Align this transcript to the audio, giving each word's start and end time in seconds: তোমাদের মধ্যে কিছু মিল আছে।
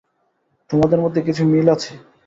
তোমাদের 0.69 0.99
মধ্যে 1.03 1.21
কিছু 1.27 1.41
মিল 1.51 1.67
আছে। 1.75 1.91